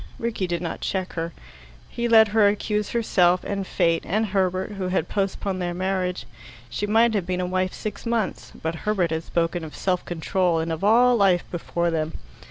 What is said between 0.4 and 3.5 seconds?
did not check her. He let her accuse herself,